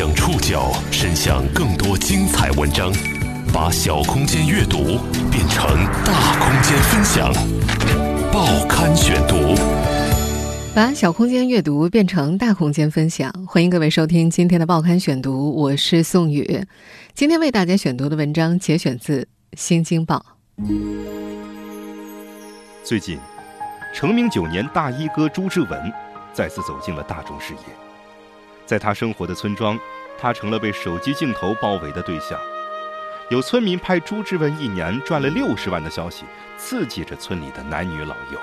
[0.00, 2.90] 将触角伸向更多精彩文章，
[3.52, 4.98] 把小空间阅读
[5.30, 7.30] 变成大空间分享。
[8.32, 9.54] 报刊选读，
[10.74, 13.30] 把小空间阅读变成大空间分享。
[13.46, 16.64] 欢迎各位收听今天的报刊选读，我是宋宇。
[17.12, 19.20] 今天为大家选读的文章节选自
[19.52, 20.24] 《新京报》。
[22.82, 23.18] 最近，
[23.94, 25.92] 成名九年大衣哥朱之文
[26.32, 27.89] 再次走进了大众视野。
[28.70, 29.76] 在他生活的村庄，
[30.16, 32.38] 他成了被手机镜头包围的对象。
[33.28, 36.24] 有村民拍朱之文一年赚了六十万的消息，
[36.56, 38.38] 刺激着村里的男女老幼。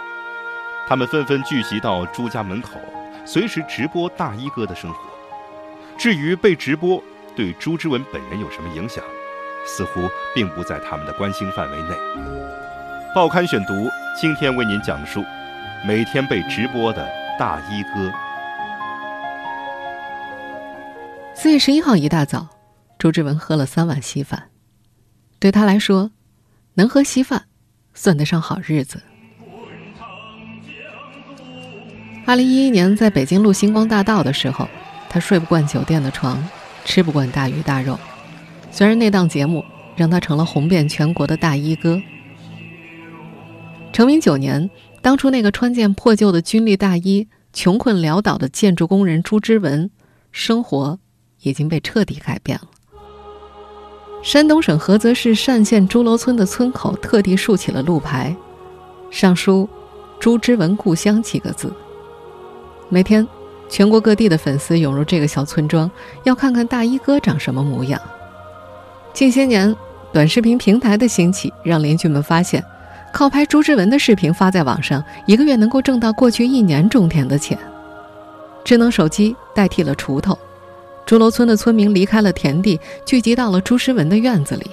[0.86, 2.72] 他们纷纷聚集到朱家门口，
[3.26, 5.00] 随时直播大衣哥的生活。
[5.98, 7.02] 至于被直播
[7.34, 9.02] 对朱之文本人有什么影响，
[9.66, 11.96] 似乎并不在他们的关心范围内。
[13.16, 13.90] 报刊选读
[14.20, 15.24] 今天为您讲述
[15.88, 18.12] 每天被直播的大衣哥。
[21.48, 22.46] 四月十一号一大早，
[23.00, 24.50] 朱之文喝了三碗稀饭。
[25.40, 26.12] 对他来说，
[26.74, 27.46] 能喝稀饭，
[27.94, 29.02] 算得上好日子。
[32.26, 34.68] 二零一一年在北京路《星光大道》的时候，
[35.08, 36.46] 他睡不惯酒店的床，
[36.84, 37.98] 吃不惯大鱼大肉。
[38.70, 39.64] 虽然那档节目
[39.96, 42.02] 让他成了红遍全国的大衣哥。
[43.94, 44.70] 成名九年，
[45.02, 49.90] 当初那个穿件破旧的军绿大衣、穷困潦倒的建筑工人朱之文，
[50.34, 51.00] 生活。
[51.42, 52.68] 已经被彻底改变了。
[54.24, 58.36] 山东省菏泽市单县朱楼村的村口特地竖起了路牌，
[59.10, 59.70] 上书
[60.20, 61.72] “朱之文故乡”几个字。
[62.90, 63.26] 每天，
[63.70, 65.90] 全国各地的粉丝涌入这个小村庄，
[66.24, 68.02] 要看看大衣哥长什么模样。
[69.14, 69.74] 近些年，
[70.12, 72.64] 短视频平台的兴起，让邻居们发现，
[73.14, 77.58] 靠拍朱之文的视频发在网上，一个月能够挣到过去一年种田的钱。
[78.64, 80.38] 智能手机代替了锄头。
[81.08, 84.70] 朱楼村的村民离开了田地，聚集到了朱之文的院子里。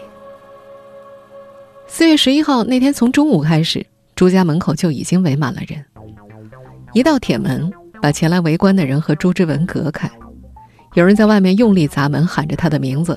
[1.87, 3.87] 四月十一号那天，从中午开始，
[4.17, 5.85] 朱家门口就已经围满了人。
[6.93, 7.73] 一道铁门
[8.03, 10.11] 把前来围观的人和朱之文隔开，
[10.95, 13.17] 有人在外面用力砸门，喊着他的名字：“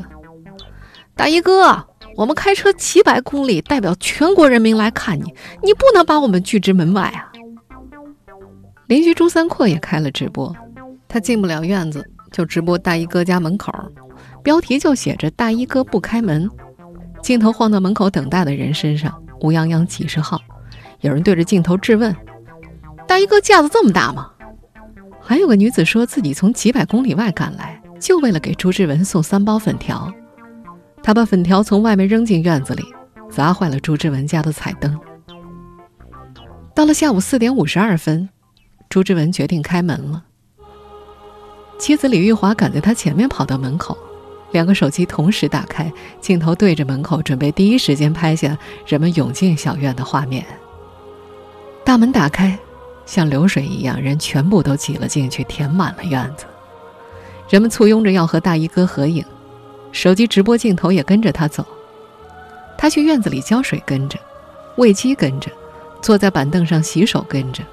[1.18, 7.34] 大衣哥，我们开车几百公里，代表全国人民来看你，你不能把我们拒之门外啊！”
[8.86, 10.56] 邻居朱三阔也开了直播，
[11.08, 12.08] 他进不了院子。
[12.38, 13.74] 就直播大衣哥家门口，
[14.44, 16.48] 标题就写着“大衣哥不开门”，
[17.24, 20.40] 镜头晃到门口等待的人身上，乌泱泱几十号。
[21.02, 22.16] 有人对着镜头质问
[23.09, 24.30] ：“大衣哥架子这么大吗？”
[25.20, 30.14] 还有个女子说自己从几百公里外赶来，就为了给朱之文送三包粉条。
[31.02, 32.84] 她把粉条从外面扔进院子里，
[33.31, 34.96] 砸坏了朱之文家的彩灯。
[36.75, 38.30] 到了下午四点五十二分，
[38.90, 40.25] 朱之文决定开门了。
[41.78, 43.98] 妻子李玉华赶在他前面跑到门口，
[44.52, 50.46] 两个手机同时打开，镜头对着门口，准备第一时间拍下人们涌进小院的画面。
[51.84, 52.58] 大门打开，
[53.06, 56.46] 像流水一样，人全部都挤了进去，填满了院子。
[57.48, 59.24] 人们簇拥着要和大衣哥合影，
[59.92, 61.66] 手机直播镜头也跟着他走。
[62.78, 64.18] 他去院子里浇水，跟着；
[64.76, 65.50] 喂鸡，跟着；
[66.02, 67.64] 坐在板凳上洗手，跟着。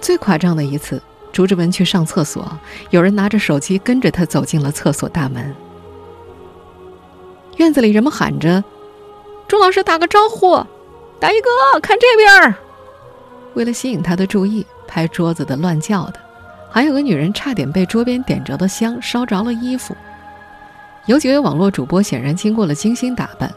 [0.00, 1.02] 最夸张的一次。
[1.32, 2.58] 朱之文去上厕所，
[2.90, 5.54] 有人拿着手机跟着他走进了厕所大门。
[7.56, 8.62] 院子里人们喊着
[9.46, 10.64] ：“朱老师打个招呼，
[11.20, 12.54] 大衣哥看这边。”
[13.54, 16.20] 为了吸引他的注意，拍桌子的、乱叫的，
[16.70, 19.96] 还有个女人差点被桌边点着的香烧着了衣服。
[21.06, 23.52] 有几位网络主播显然经过了精心打扮，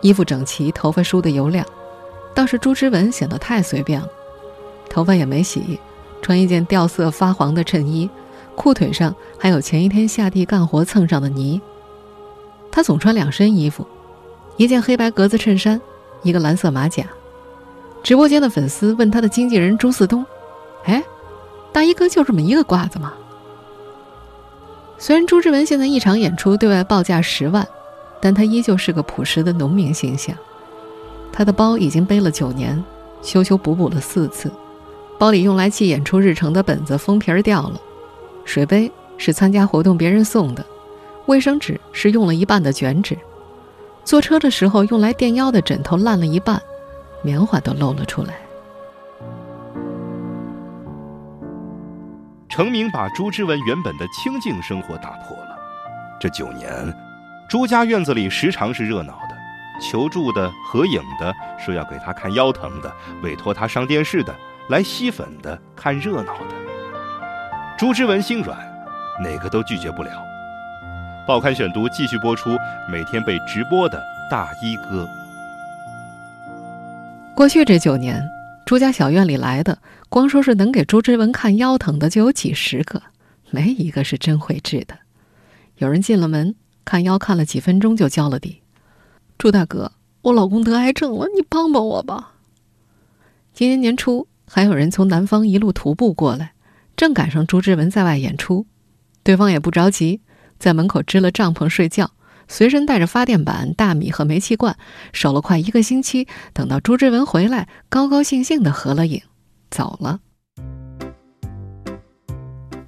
[0.00, 1.66] 衣服整齐，头发梳得油亮，
[2.34, 4.08] 倒是朱之文显得太随便了，
[4.88, 5.78] 头发也没洗。
[6.22, 8.08] 穿一件掉色发黄的衬衣，
[8.54, 11.60] 裤腿上还有前一天下地干活蹭上的泥。
[12.70, 13.86] 他总穿两身衣服，
[14.56, 15.78] 一件黑白格子衬衫，
[16.22, 17.04] 一个蓝色马甲。
[18.02, 20.24] 直播间的粉丝问他的经纪人朱四东
[20.86, 21.04] ：“哎，
[21.72, 23.12] 大衣哥就这么一个褂子吗？”
[24.98, 27.66] 虽然朱之文现在一场演出对外报价十万，
[28.20, 30.34] 但他依旧是个朴实的农民形象。
[31.32, 32.82] 他的包已经背了九年，
[33.22, 34.50] 修修补补了四次。
[35.22, 37.80] 包里用来记演出日程的本子封皮儿掉了，
[38.44, 40.66] 水杯是参加活动别人送的，
[41.26, 43.16] 卫生纸是用了一半的卷纸，
[44.02, 46.60] 坐车的时候用来垫腰的枕头烂了一半，
[47.22, 48.34] 棉花都露了出来。
[52.48, 55.56] 成名把朱之文原本的清静生活打破了。
[56.18, 56.92] 这九年，
[57.48, 59.36] 朱家院子里时常是热闹的，
[59.80, 61.32] 求助的、合影的、
[61.64, 62.92] 说要给他看腰疼的、
[63.22, 64.34] 委托他上电视的。
[64.68, 66.54] 来吸粉的、看热闹的，
[67.76, 68.56] 朱之文心软，
[69.22, 70.10] 哪个都拒绝不了。
[71.26, 72.56] 报刊选读继续播出
[72.90, 75.08] 每天被直播的大衣哥。
[77.34, 78.22] 过去这九年，
[78.64, 79.78] 朱家小院里来的，
[80.08, 83.02] 光说是能给朱之文看腰疼的就有几十个，
[83.50, 84.96] 没一个是真会治的。
[85.76, 86.54] 有人进了门
[86.84, 88.62] 看腰，看了几分钟就交了底。
[89.36, 89.92] 朱大哥，
[90.22, 92.34] 我老公得癌症了，你帮帮我吧。
[93.52, 96.52] 今年年初，还有人从南方一路徒步过来，
[96.94, 98.66] 正赶上朱之文在外演出，
[99.22, 100.20] 对方也不着急，
[100.58, 102.10] 在门口支了帐篷睡觉。
[102.48, 104.76] 随身带着发电板、大米和煤气罐，
[105.14, 106.28] 守了快一个星期。
[106.52, 109.22] 等到朱之文回来，高高兴兴的合了影，
[109.70, 110.20] 走了。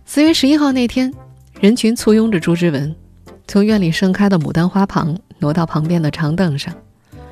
[0.04, 1.10] 四月十一号那天，
[1.62, 2.94] 人群簇拥着朱之文，
[3.48, 6.74] 从院里盛开的牡丹花旁挪到旁边的长凳上，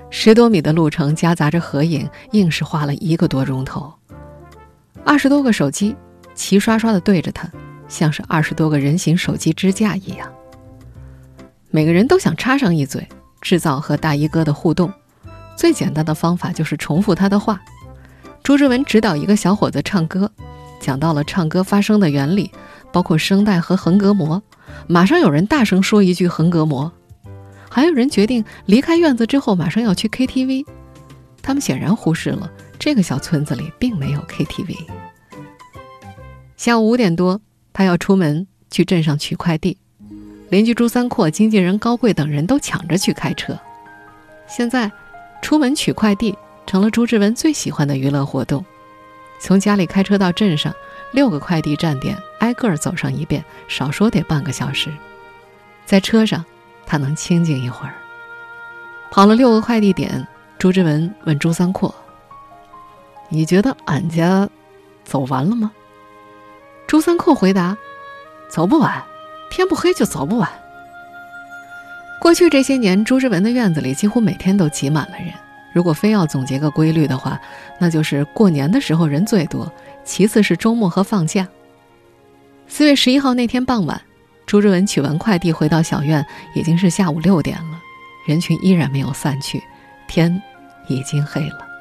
[0.08, 3.92] 十多米的路程夹杂着合影，硬是花了一个多钟头。
[5.04, 5.96] 二十多个手机
[6.34, 7.48] 齐刷刷的对着他，
[7.88, 10.32] 像是二十多个人形手机支架一样。
[11.70, 13.06] 每个人都想插上一嘴，
[13.40, 14.92] 制造和大衣哥的互动。
[15.56, 17.60] 最简单的方法就是重复他的话。
[18.42, 20.30] 朱之文指导一个小伙子唱歌，
[20.80, 22.50] 讲到了唱歌发声的原理，
[22.92, 24.42] 包括声带和横膈膜。
[24.86, 26.90] 马上有人大声说一句“横膈膜”，
[27.70, 30.64] 还有人决定离开院子之后马上要去 KTV。
[31.42, 32.50] 他们显然忽视了
[32.84, 34.76] 这个小村子里并没有 KTV。
[36.56, 37.40] 下午五点多，
[37.72, 39.78] 他要出门去镇上取快递。
[40.48, 43.56] 邻居朱三阔、经纪人高贵等人都抢着去开车。
[44.48, 44.90] 现在，
[45.40, 46.36] 出门取快递
[46.66, 48.64] 成了朱之文最喜欢的娱乐活动。
[49.38, 50.74] 从家里开车到镇上，
[51.12, 54.90] 六个快递站点挨个儿走上一遍，少说得半个小时。
[55.86, 56.44] 在车上，
[56.84, 57.94] 他能清静一会儿。
[59.12, 60.26] 跑了六个快递点，
[60.58, 61.94] 朱之文问朱三阔
[63.32, 64.48] ：“你觉得俺家
[65.04, 65.72] 走完了吗？”
[66.86, 67.76] 朱三阔回答
[68.48, 69.02] ：“走不完。”
[69.50, 70.48] 天不黑就走不完。
[72.20, 75.34] 过去这些年，朱之文的院子里几乎每天都挤满了人。
[75.74, 77.38] 如果非要总结个规律的话，
[77.78, 79.70] 那就是过年的时候人最多，
[80.04, 81.46] 其次是周末和放假。
[82.66, 84.00] 四月十一号那天傍晚，
[84.46, 86.24] 朱之文取完快递回到小院，
[86.54, 87.78] 已经是下午六点了，
[88.26, 89.62] 人群依然没有散去，
[90.08, 90.42] 天
[90.88, 91.71] 已经黑了。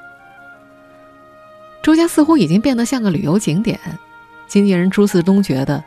[1.82, 3.80] 朱家似乎已经变得像个旅游景点。
[4.48, 5.84] 经纪人朱四东觉得，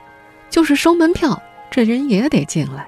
[0.50, 1.40] 就是收门票。
[1.70, 2.86] 这人也得进来，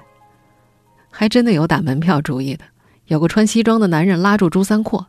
[1.11, 2.63] 还真的有打门票主意的。
[3.07, 5.05] 有个穿西装的男人拉住朱三阔：“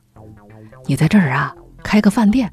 [0.86, 1.54] 你在这儿啊，
[1.84, 2.52] 开个饭店，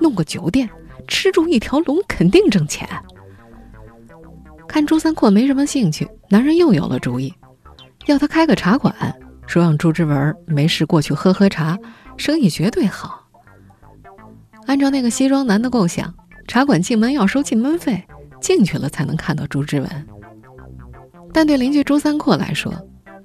[0.00, 0.68] 弄个酒店，
[1.08, 2.86] 吃住一条龙，肯定挣钱。”
[4.68, 7.32] 看朱三阔没什么兴趣，男人又有了主意，
[8.04, 8.94] 要他开个茶馆，
[9.46, 11.78] 说让朱之文没事过去喝喝茶，
[12.18, 13.25] 生意绝对好。
[14.66, 16.12] 按照那个西装男的构想，
[16.46, 18.02] 茶馆进门要收进门费，
[18.40, 20.06] 进去了才能看到朱之文。
[21.32, 22.72] 但对邻居朱三阔来说，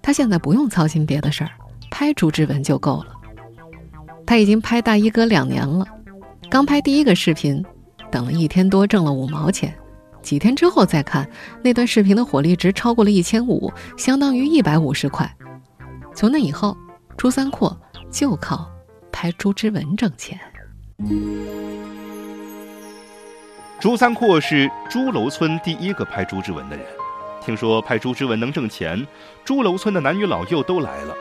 [0.02, 1.52] 他现在不用操心别的事儿，
[1.90, 3.08] 拍朱之文就够了。
[4.26, 5.86] 他已经拍大衣哥两年了，
[6.50, 7.64] 刚拍第一个视频，
[8.12, 9.74] 等了一天多，挣了五毛钱。
[10.22, 11.28] 几天之后再看
[11.64, 15.30] 那段视频的火力值超过了一千五，相当于一百五十块。
[16.14, 16.78] 从那以后，
[17.18, 17.76] 朱三阔
[18.12, 18.70] 就靠
[19.12, 20.40] 拍朱之文挣钱。
[23.80, 26.86] 朱三阔是朱楼村第一个拍朱之文的人。
[27.42, 29.08] 听说拍朱之文能挣钱，
[29.44, 31.16] 朱楼村的男女老幼都来了，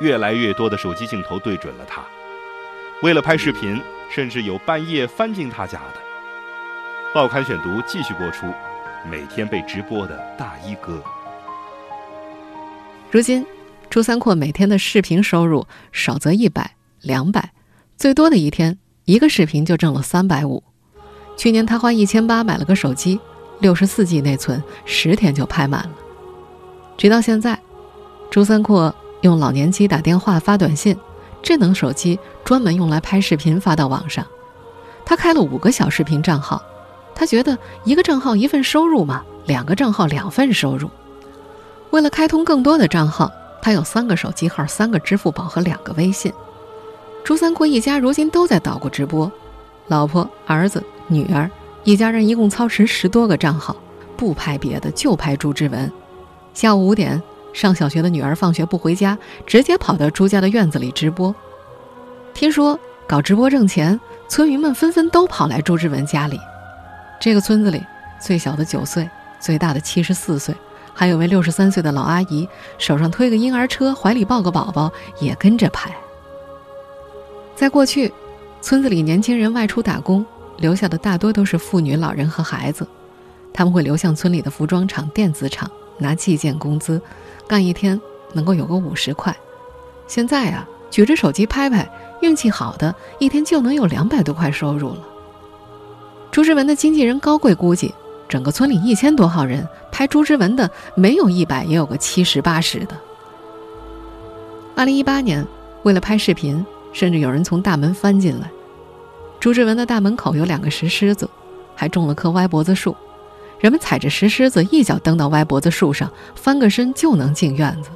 [0.00, 2.02] 越来越多的手机镜头对准了他。
[3.02, 3.80] 为了拍视频，
[4.10, 6.00] 甚至有半夜翻进他家的。
[7.14, 8.46] 报刊选读继续播出，
[9.10, 11.02] 每天被直播的大衣哥。
[13.10, 13.46] 如今，
[13.88, 17.52] 朱三阔每天的视频收入少则一百、两百，
[17.96, 20.62] 最多的一天一个视频就挣了三百五。
[21.36, 23.18] 去年他花一千八买了个手机。
[23.58, 25.90] 六十四 G 内存，十天就拍满了。
[26.98, 27.58] 直到现在，
[28.30, 30.94] 朱三阔用老年机打电话、发短信，
[31.42, 34.26] 智能手机专门用来拍视频发到网上。
[35.06, 36.62] 他开了五个小视频账号，
[37.14, 40.90] 他觉得一个账号一份收入嘛，两个账号两份收入。
[41.92, 46.30] 为了开通更多的账号，他有三个手机号、三个支付宝和两个微信。
[47.26, 49.28] 朱三阔一家如今都在捣鼓直播，
[49.88, 51.50] 老婆、儿子、女儿。
[51.82, 53.74] 一家人一共操持十多个账号，
[54.16, 55.90] 不拍别的，就拍朱之文。
[56.54, 57.20] 下午五点，
[57.52, 61.34] 上小学的女儿放学不回家，直接跑到朱家的院子里直播。
[62.32, 62.78] 听说
[63.08, 66.38] 搞直播挣钱，村民们纷纷都跑来朱之文家里。
[67.18, 67.82] 这个村子里，
[68.20, 70.54] 最小的九岁，最大的七十四岁，
[70.94, 75.90] 还有位六十三岁的老阿姨，手上推个婴儿车，怀里抱个宝宝，也跟着拍。
[77.56, 78.12] 在过去，
[78.60, 80.24] 村子里年轻人外出打工。
[80.58, 82.86] 留下的大多都是妇女、老人和孩子，
[83.52, 86.98] 他们会流向村里的服装厂、电子厂，拿计件工资，
[87.46, 88.00] 干一天
[88.32, 89.36] 能够有个五十块。
[90.06, 91.86] 现在啊，举着手机拍拍，
[92.22, 95.00] 运气好的一天就能有两百多块收入了。
[96.30, 97.94] 朱之文的经纪人高贵估计，
[98.26, 102.96] 整个村里一千多号人拍朱之文的，没有一百也有个七十八十的。
[104.74, 105.46] 二零一八年，
[105.82, 106.64] 为了拍视频，
[106.96, 108.50] 甚至有人从大门翻进来。
[109.38, 111.28] 朱之文的大门口有两个石狮子，
[111.74, 112.96] 还种了棵歪脖子树。
[113.60, 117.90] 人们踩着石狮子，一脚蹬到歪脖子树上，翻个身就能进院子。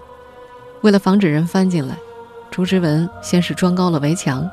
[0.83, 1.97] 为了防止人翻进来，
[2.51, 4.47] 朱之文先是装高了围墙，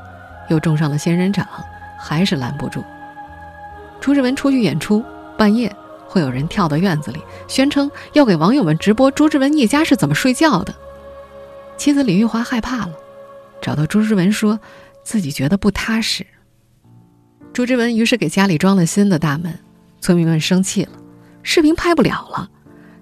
[0.48, 1.46] 又种上了仙人掌，
[2.00, 2.82] 还是拦不住。
[4.00, 5.04] 朱之文出去演出，
[5.36, 5.70] 半夜
[6.06, 10.74] 会有人跳到院子里，宣称要给网友们直播朱之文一家是怎么睡觉的。
[11.76, 12.92] 妻子李玉华害怕了，
[13.60, 14.58] 找到朱之文说，
[15.02, 16.26] 自己觉得不踏实。
[17.52, 19.58] 朱之文于是给家里装了新的大门，
[20.00, 20.92] 村民们生气了，
[21.42, 22.48] 视频拍不了了。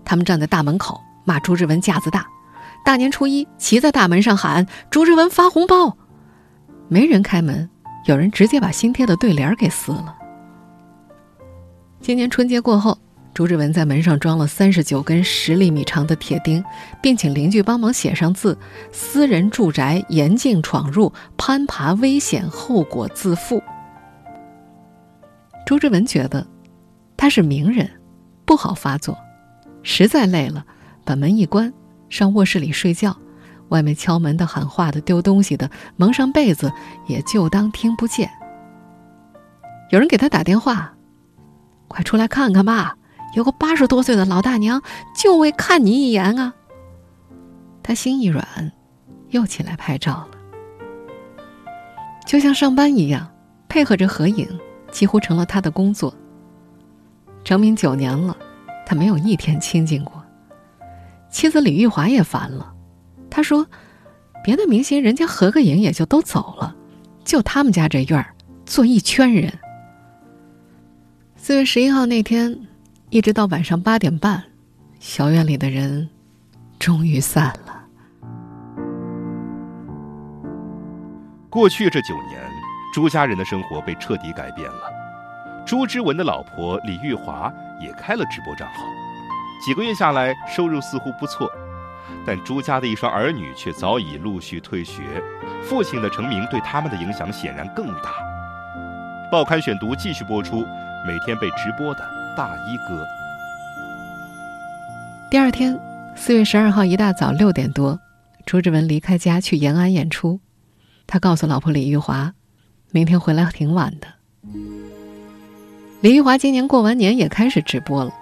[0.05, 2.27] 他们站在大门口骂朱之文架子大。
[2.85, 5.97] 大年初一，骑在大门上喊朱之文发红包，
[6.89, 7.69] 没人开门，
[8.07, 10.17] 有人直接把新贴的对联给撕了。
[12.01, 12.97] 今年春节过后，
[13.37, 16.65] 朱之文在门上装了三十九根十厘米长的铁钉，
[17.03, 18.57] 并请邻居帮忙写上字
[18.91, 23.63] ：“私人住宅严禁闯入，攀爬危险，后果自负。”
[25.67, 26.47] 朱之文觉得
[27.15, 27.87] 他是名人，
[28.47, 29.15] 不好发作，
[29.83, 30.65] 实在累了，
[31.05, 31.71] 把门一关，
[32.09, 33.15] 上卧室里睡觉。
[33.69, 36.73] 外面敲门的、喊话的、丢东西的，蒙上被子，
[37.07, 38.31] 也就当听不见。
[39.91, 40.95] 有人给他打电话
[41.87, 42.97] ：“快出来看看吧，
[43.37, 44.83] 有个八十多岁的老大娘，
[45.17, 46.53] 就为看你一眼啊。”
[47.85, 48.73] 他心一软，
[49.31, 50.39] 又起来拍照了，
[52.27, 53.31] 就像上班一样，
[53.69, 54.49] 配合着合影。
[54.93, 56.15] 几乎成了他的工作。
[57.45, 58.35] 成名九年了，
[58.87, 60.25] 他没有一天清静过。
[61.29, 62.73] 妻子李玉华也烦了，
[63.29, 63.67] 他说
[64.43, 66.75] ：“别的明星人家合个影也就都走了，
[67.25, 69.53] 就他们家这院儿坐一圈人。”
[71.37, 72.66] 四月十一号那天，
[73.11, 74.43] 一直到晚上八点半，
[74.99, 76.09] 小院里的人
[76.79, 77.85] 终于散了。
[81.49, 82.45] 过去这九年。
[82.95, 84.81] 朱家人的生活被彻底改变了。
[85.67, 88.85] 朱之文的老婆李玉华也开了直播账号，
[89.63, 91.47] 几个月下来收入似乎不错，
[92.25, 95.03] 但朱家的一双儿女却早已陆续退学，
[95.63, 98.15] 父亲的成名对他们的影响显然更大。
[99.31, 100.65] 报刊选读继续播出
[101.07, 102.03] 每天被直播的
[102.37, 103.03] 大衣哥。
[105.31, 105.79] 第二天，
[106.15, 107.99] 四月十二号一大早六点多，
[108.45, 110.39] 朱之文离开家去延安演出，
[111.07, 112.35] 他告诉老婆李玉华。
[112.93, 114.07] 明天回来挺晚的。
[116.03, 118.13] 李玉华今年过完年也开始直播了，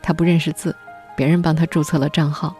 [0.00, 0.74] 他不认识字，
[1.16, 2.54] 别人帮他注册了账号。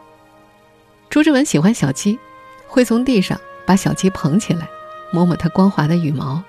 [1.08, 2.18] 朱之文喜欢小鸡，
[2.66, 4.68] 会从地上把小鸡捧起来，
[5.12, 6.42] 摸摸它光滑的羽毛。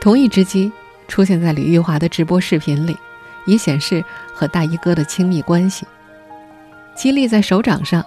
[0.00, 0.72] 同一只鸡
[1.08, 2.96] 出现在李玉华的直播视频里，
[3.46, 5.86] 以显示和大衣哥的亲密关系。
[6.94, 8.04] 鸡立在手掌上，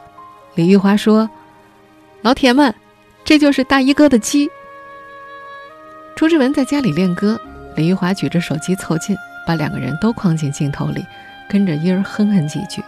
[0.55, 1.29] 李玉华说
[2.23, 2.73] ：“老铁们，
[3.25, 4.49] 这就是大衣哥的鸡。”
[6.15, 7.39] 朱之文在家里练歌，
[7.75, 9.15] 李玉华举着手机凑近，
[9.45, 11.05] 把两个人都框进镜头里，
[11.49, 12.81] 跟着音儿哼哼几句。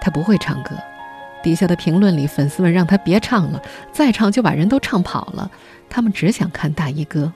[0.00, 0.70] 他不会唱歌，
[1.42, 5.50] 底下的评论里，粉丝们让他别唱了，再唱就把人都唱跑了。
[5.88, 7.32] 他们只想看大衣哥。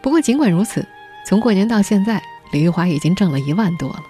[0.00, 0.86] 不过尽管如此，
[1.26, 4.02] 从过年到现在，李玉华已经挣了一万多了，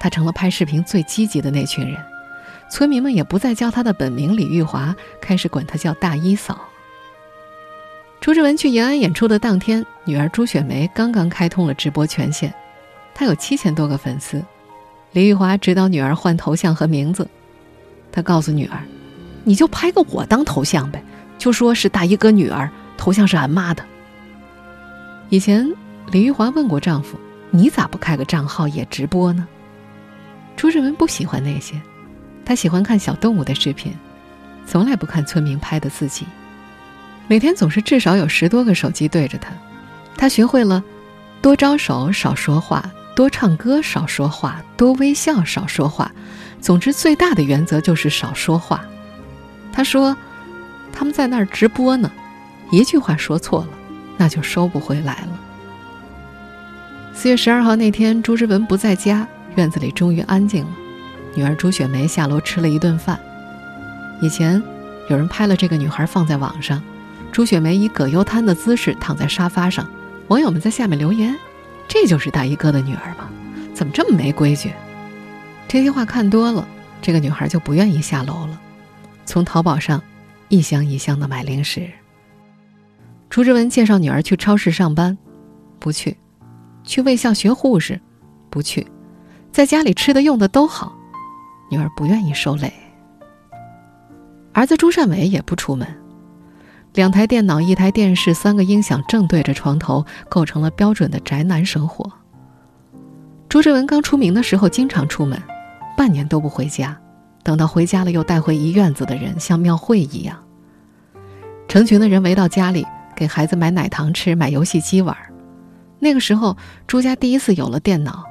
[0.00, 1.96] 他成了拍视频最积极的那群人。
[2.70, 6.58] 村民们也不再叫他的本名李玉华，开始管他叫大衣嫂。
[8.20, 12.52] 朱之文去延安演出的当天，女儿朱雪梅刚刚开通了直播权限，
[13.14, 14.42] 她有七千多个粉丝。
[15.12, 17.28] 李玉华指导女儿换头像和名字，
[18.10, 18.82] 他告诉女儿
[19.44, 21.04] ：“你就拍个我当头像呗，
[21.36, 23.84] 就说是大衣哥女儿，头像是俺妈的。”
[25.28, 25.70] 以前
[26.10, 27.18] 李玉华问过丈夫
[27.54, 29.46] ：“你咋不开个账号也直播呢？”
[30.56, 31.80] 朱志文不喜欢那些，
[32.44, 33.94] 他喜欢看小动物的视频，
[34.66, 36.26] 从来不看村民拍的自己。
[37.28, 39.52] 每天总是至少有十多个手机对着他，
[40.16, 40.82] 他学会了
[41.40, 46.10] 多招手少说话，多唱歌少说话，多微笑少说话。
[46.60, 48.84] 总之，最大的原则就是少说话。
[49.72, 50.16] 他说
[50.92, 52.10] ：“他们在那儿直播呢，
[52.70, 53.68] 一句话说错了，
[54.16, 55.33] 那就收不回来了。”
[57.14, 60.70] 四月十二号那天，朱之文不在家，院子里终于安静了。
[61.34, 63.18] 女儿朱雪梅下楼吃了一顿饭。
[64.20, 64.62] 以前
[65.08, 66.82] 有人拍了这个女孩放在网上。
[67.32, 69.88] 朱雪梅以葛优瘫的姿势躺在沙发上，
[70.28, 71.34] 网友们在下面留言
[71.88, 73.28] ：“这就是大衣哥的女儿吗？
[73.72, 74.72] 怎么这么没规矩？”
[75.66, 76.66] 这些话看多了，
[77.00, 78.60] 这个女孩就不愿意下楼了，
[79.24, 80.02] 从淘宝上
[80.48, 81.88] 一箱一箱的买零食。
[83.30, 85.16] 朱之文介绍女儿去超市上班，
[85.80, 86.12] 不去；
[86.84, 88.00] 去卫校学护士，
[88.50, 88.86] 不去；
[89.50, 90.92] 在家里吃的用的都好，
[91.70, 92.72] 女儿不愿意受累。
[94.52, 95.88] 儿子朱善伟也不出门，
[96.92, 102.12] 两台电脑、一台电视、三个音响正对着床头，构成了标准的宅男生活。
[103.48, 105.40] 朱之文刚出名的时候，经常出门，
[105.96, 106.96] 半年都不回家，
[107.42, 110.36] 等到回家了，又带回一院子的人，像庙会一样。
[111.66, 112.86] 成群的人围到家里。
[113.16, 115.16] 给孩子买奶糖吃，买游戏机玩。
[115.98, 118.24] 那个时候，朱家第一次有了电脑。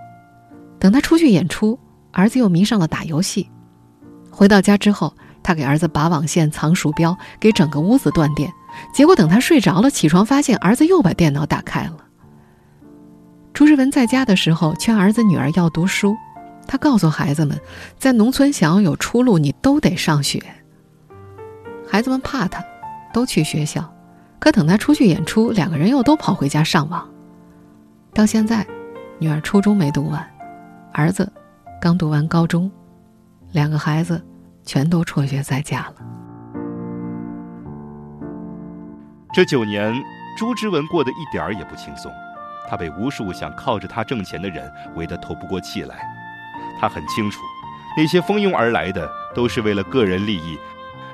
[0.79, 1.79] 等他出去演出，
[2.11, 3.49] 儿子又迷上了打游戏。
[4.29, 8.51] 回到家之后，他给儿子拔网线、藏鼠标，给整个屋子断电。
[8.93, 11.97] 结果等他睡着了，起床发现儿子又把电脑打开了。
[13.53, 16.15] 朱之文在家的时候，劝儿子女儿要读书。
[16.67, 17.59] 他告诉孩子们，
[17.99, 20.41] 在农村想要有出路，你都得上学。
[21.87, 22.63] 孩子们怕他，
[23.13, 23.93] 都去学校。
[24.39, 27.07] 可等他出去演出，两个人又都跑回家上网。
[28.13, 28.63] 到现在，
[29.17, 30.23] 女儿初中没读完，
[30.93, 31.31] 儿子
[31.81, 32.71] 刚读完高中，
[33.53, 34.23] 两个孩子
[34.63, 35.95] 全都辍学在家了。
[39.33, 39.91] 这九年，
[40.37, 42.11] 朱之文过得一点儿也不轻松，
[42.69, 45.95] 他被无数想靠着他挣钱的人围得透不过气来。
[46.79, 47.41] 他很清楚，
[47.97, 50.55] 那些蜂拥而来的都是为了个人利益，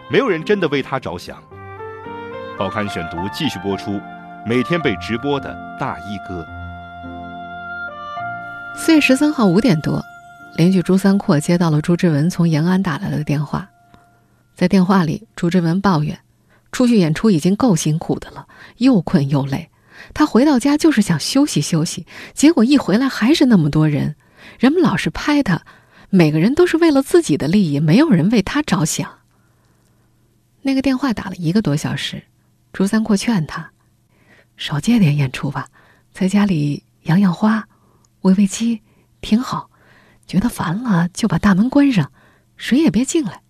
[0.09, 1.41] 没有人真的为他着想。
[2.57, 4.01] 报刊选读继续播出，
[4.45, 6.45] 每天被直播的大衣哥。
[8.81, 10.01] 四月十三号五点多，
[10.55, 13.69] 邻居朱三阔接到了朱之文从延安打来的电话，
[14.55, 16.17] 在电话里，朱之文抱怨，
[16.71, 19.69] 出去演出已经够辛苦的了，又困又累，
[20.13, 24.15] 他回到家就是想休息休息，结果一回来还是那么多人，
[24.57, 25.61] 人们老是拍他，
[26.09, 29.19] 每个人都是为了自己的利益，没有人为他着想。
[30.61, 32.23] 那个电话打了一个多小时。
[32.71, 33.71] 朱三阔劝他
[34.55, 35.67] ：“少接点演出吧，
[36.13, 37.67] 在家里养养花，
[38.21, 38.81] 喂喂鸡，
[39.21, 39.69] 挺好。
[40.27, 42.11] 觉得烦了就把大门关上，
[42.55, 43.41] 谁也别进来。”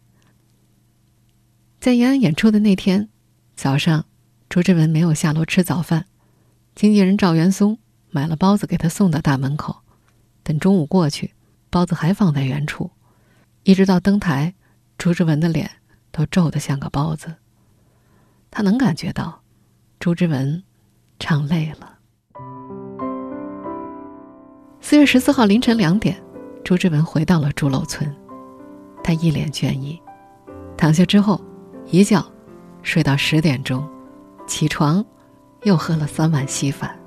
[1.79, 3.09] 在延安演出的那天
[3.55, 4.05] 早上，
[4.47, 6.05] 朱之文没有下楼吃早饭，
[6.75, 7.79] 经纪人赵元松
[8.09, 9.81] 买了包子给他送到大门口。
[10.43, 11.33] 等中午过去，
[11.69, 12.91] 包子还放在原处，
[13.63, 14.55] 一直到登台，
[14.97, 15.69] 朱之文的脸
[16.11, 17.35] 都皱得像个包子。
[18.49, 19.43] 他能感觉到，
[19.99, 20.63] 朱之文
[21.19, 21.98] 唱累了。
[24.81, 26.15] 四月十四号凌晨两点，
[26.63, 28.13] 朱之文回到了朱楼村，
[29.03, 29.99] 他一脸倦意，
[30.77, 31.39] 躺下之后，
[31.91, 32.25] 一觉
[32.81, 33.87] 睡到十点钟，
[34.47, 35.05] 起床，
[35.63, 36.97] 又喝了三碗稀饭。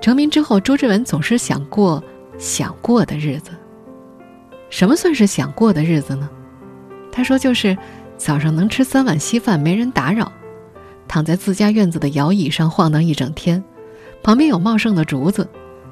[0.00, 2.02] 成名之后，朱之文总是想过
[2.36, 3.50] 想过的日子。
[4.70, 6.28] 什么算是想过的日子呢？
[7.12, 7.76] 他说就是。
[8.18, 10.32] 早上能吃三碗稀饭，没人打扰，
[11.06, 13.62] 躺在自家院子的摇椅上晃荡一整天，
[14.24, 15.48] 旁边有茂盛的竹子，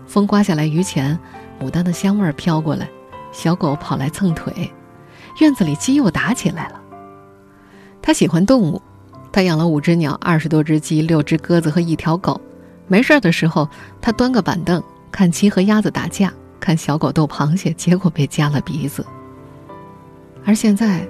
[0.07, 1.19] 风刮下来榆钱，
[1.61, 2.89] 牡丹的香味儿飘过来，
[3.33, 4.71] 小狗跑来蹭腿，
[5.41, 6.81] 院子里鸡又打起来了。
[8.01, 8.81] 他喜欢动物，
[9.33, 12.41] 他养了五只鸟，二十多只鸡，六只鸽子和一条狗。
[12.87, 13.69] 没事儿的时候，
[14.01, 19.05] 他端个板凳看鸡和鸭子打架，看小狗逗螃蟹，结果被夹了鼻子。
[20.45, 21.07] 而现在。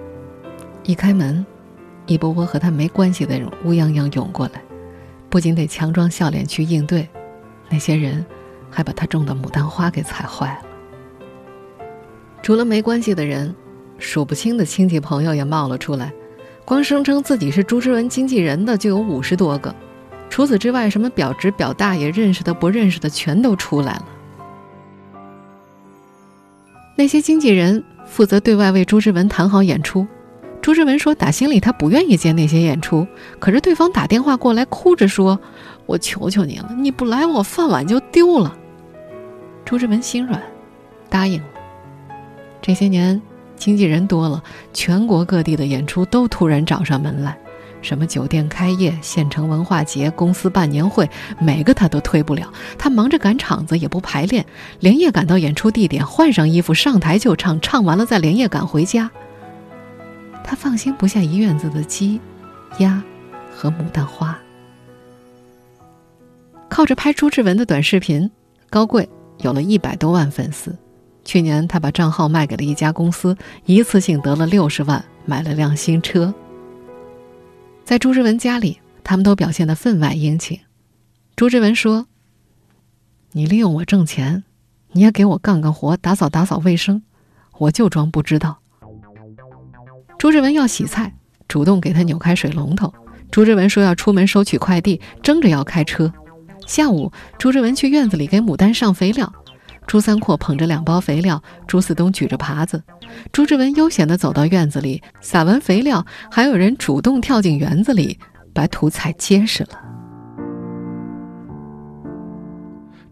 [0.89, 1.45] 一开门，
[2.07, 4.63] 一波波和他没关系的人乌泱泱涌过来，
[5.29, 7.09] 不仅得强装笑脸去应对，
[7.69, 8.25] 那些人
[8.77, 11.79] 还把他种的牡丹花给踩坏了。
[12.43, 13.55] 除了没关系的人，
[13.97, 16.13] 数不清的亲戚朋友也冒了出来，
[16.63, 19.75] 光声称自己是朱之文经纪人的就有五十多个。
[20.29, 24.05] 除此之外，什么表侄、表大爷认识的、不认识的，全都出来了。
[26.99, 30.07] 那些经纪人负责对外为朱之文谈好演出。
[30.61, 33.07] 朱之文说：“打心里他不愿意接那些演出，
[33.39, 35.41] 可是对方打电话过来，哭着说
[35.87, 38.55] ：‘我求求你了，你不来，我饭碗就丢了。’”
[39.67, 40.41] 朱之文心软，
[41.11, 41.49] 答应了。
[42.63, 43.21] 这些年，
[43.57, 44.41] 经纪人多了，
[44.73, 47.37] 全国各地的演出都突然找上门来，
[47.83, 52.53] 什么酒店开业、县城文化节、公司办年会，每个他都推不了。
[52.79, 54.47] 他忙着赶场子，也不排练，
[54.79, 59.11] 连夜赶到演出地点，换上衣服上台就唱，唱完了再连夜赶回家。
[60.45, 62.21] 他放心不下一院子的鸡、
[62.79, 63.03] 鸭
[63.53, 64.39] 和牡丹花，
[66.69, 68.31] 靠着拍朱之文的短视频，
[68.71, 70.77] 高贵有了一百多万粉丝。
[71.25, 76.33] 去年他把账号卖给了一家公司，一次性得了六十万，买了辆新车。
[77.85, 80.61] 在朱之文家里，他们都表现得分外殷勤。
[81.35, 82.07] 朱之文说
[83.33, 84.45] ：“你利用我挣钱，
[84.93, 87.03] 你也给我干干活，打扫打扫卫生，
[87.59, 88.59] 我就装不知道。
[90.17, 91.15] 朱之文要洗菜，
[91.49, 92.95] 主动给他扭开水龙头。
[93.31, 96.13] 朱之文说要出门收取快递，争着要开车。
[96.67, 99.33] 下午，朱之文去院子里给牡丹上肥料。
[99.87, 102.83] 朱三阔捧着两包肥料，朱四东举着耙子。
[103.31, 108.19] 朱之文悠闲地走到院子里，撒完肥料，还有人主动跳进园子里，
[108.53, 109.69] 把土踩结实了。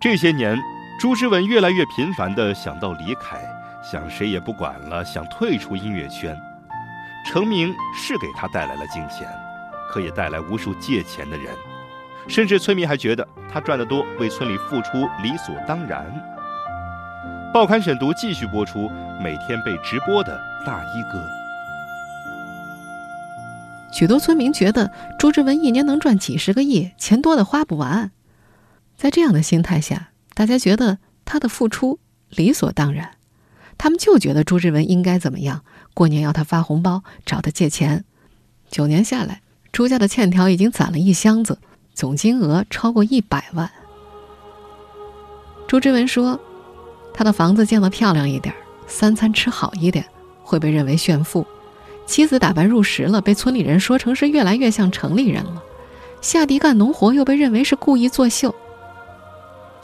[0.00, 0.58] 这些年，
[1.00, 3.38] 朱之文越来越频繁地想到离开，
[3.88, 6.36] 想谁也不管了，想退出音乐圈。
[7.24, 9.26] 成名是给他带来了金钱，
[9.88, 11.54] 可也带来无数借钱的人，
[12.28, 16.04] 甚至村民还觉得他赚得多，为村里付出理所当然。
[17.52, 18.90] 报刊选读继续播出
[19.22, 21.24] 每天被直播的大衣哥。
[23.92, 28.10] 许多村民觉得朱之文一年能赚几十个亿，钱多的花不完。
[28.96, 33.12] 在这样的心态下，大家觉得他的付出理所当然，
[33.78, 35.62] 他们就觉得朱之文应该怎么样，
[35.94, 38.04] 过年要他发红包，找他借钱。
[38.68, 41.60] 九年下来，朱家的欠条已经攒了一箱子，
[41.94, 43.70] 总金额超过一百万。
[45.66, 46.38] 朱之文说。
[47.16, 48.52] 他的房子建得漂亮一点，
[48.88, 50.04] 三餐吃好一点，
[50.42, 51.46] 会被认为炫富；
[52.06, 55.62] 妻子打扮入时了，被村里人说成是越来越像城里人了；
[56.20, 58.52] 下地干农活，又被认为是故意作秀。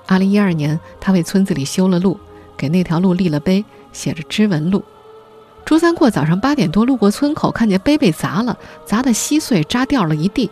[0.09, 2.18] 二零一二年，他为村子里修了路，
[2.57, 4.83] 给那条路立了碑，写着“知文路”。
[5.64, 10.51] 朱三阔早上八点多路过村口，看见碑被砸了，砸得稀碎，渣掉了一地。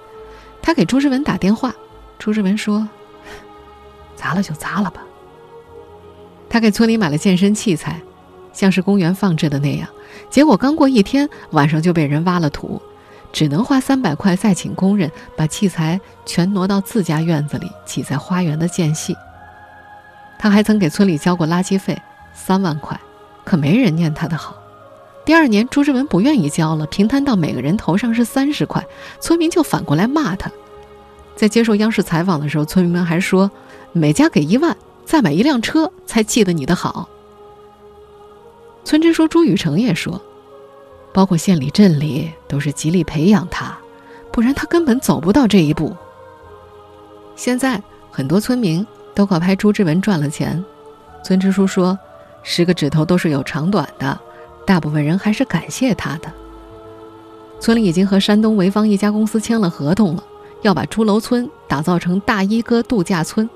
[0.68, 1.74] 他给朱之文打电话，
[2.18, 2.86] 朱之文说
[4.14, 5.00] ：“砸了就砸了吧。”
[6.46, 7.98] 他给村里买了健身器材，
[8.52, 9.88] 像是公园放置的那样。
[10.28, 12.82] 结果刚过一天，晚上就被人挖了土，
[13.32, 19.16] 只能花三百块再请工人把器材全挪到自家院子里挤在花园的间隙。
[20.38, 21.98] 他还曾给村里交过垃圾费
[22.34, 23.00] 三万块，
[23.42, 24.54] 可没人念他的好。
[25.28, 28.82] 第二年，朱之文不愿意交了，平摊到每个人头上是三十块，
[29.20, 30.50] 村民就反过来骂他。
[31.36, 33.50] 在接受央视采访的时候，村民们还说
[33.92, 34.74] 每家给一万。
[35.04, 37.06] 再买一辆车才记得你的好。
[38.84, 40.18] 村支书朱雨成也说，
[41.12, 43.76] 包括县里镇里都是极力培养他，
[44.32, 45.94] 不然他根本走不到这一步。
[47.36, 50.64] 现在很多村民都靠拍朱之文赚了钱。
[51.22, 51.98] 村支书说，
[52.42, 54.18] 十个指头都是有长短的，
[54.68, 56.30] 大部分人还是感谢他的。
[57.58, 60.22] 村里已经和山东潍坊一家公司签了合同了，
[60.60, 63.48] 要把朱楼村打造成大衣哥度假村。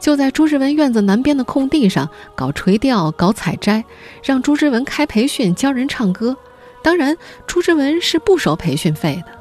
[0.00, 3.84] 就在朱之文院子南边的空地上搞垂钓、搞采摘，
[4.24, 6.34] 让朱之文开培训教人唱歌。
[6.82, 7.14] 当然，
[7.46, 9.32] 朱之文是不收培训费的。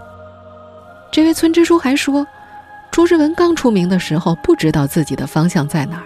[1.09, 2.27] 这位村支书还说，
[2.91, 6.03] 朱之文刚出名的时候不知道自己的方向在哪儿，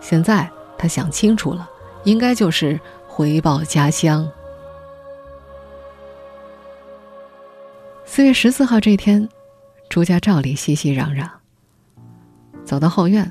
[0.00, 0.48] 现在
[0.78, 1.68] 他想清楚了，
[2.04, 2.78] 应该就是
[3.18, 4.30] 回报家乡。
[8.04, 9.28] 四月十四号这天，
[9.88, 11.28] 朱家照例熙熙攘攘，
[12.64, 13.28] 走到后院。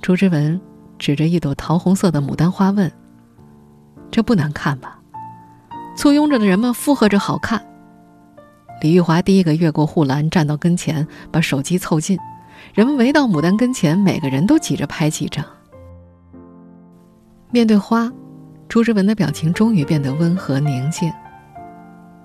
[0.00, 0.58] 朱之文
[0.98, 2.90] 指着一朵桃红色的牡丹花问
[4.10, 4.98] ：“这不难看吧？”
[5.98, 7.62] 簇拥着的人们附和着：“好看。”
[8.80, 12.18] 李玉华第一个越过护栏，站到跟前，把手机凑近。
[12.72, 15.44] 人们围到牡丹跟前，每个人都挤着拍几张。
[17.50, 18.10] 面对花，
[18.68, 21.12] 朱之文的表情终于变得温和宁静。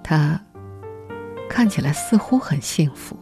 [0.04, 0.40] 他
[1.50, 3.16] 看起来似乎很幸福。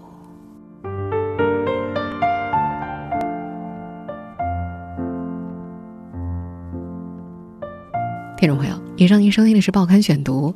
[8.38, 10.50] 听众朋友，以上您收听的是《报刊选读》，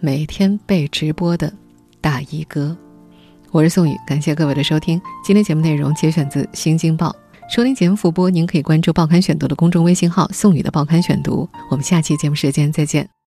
[0.00, 1.50] 每天被直播的
[2.00, 2.76] 大衣哥，
[3.50, 5.00] 我是宋宇，感谢各位的收听。
[5.24, 7.08] 今天节目内容节选自《新京报》，
[7.54, 11.46] 收听节目复播，您可以关注《报刊选读》的公众微信号“宋宇的报刊选读”。
[11.70, 13.12] 我们下期节目时间再见。